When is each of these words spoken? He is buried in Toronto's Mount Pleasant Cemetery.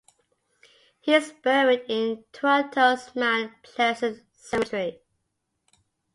He 0.99 1.13
is 1.13 1.31
buried 1.43 1.83
in 1.87 2.23
Toronto's 2.33 3.15
Mount 3.15 3.61
Pleasant 3.61 4.23
Cemetery. 4.33 4.99